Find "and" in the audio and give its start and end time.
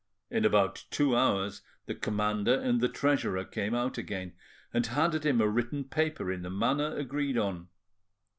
2.59-2.81, 4.73-4.83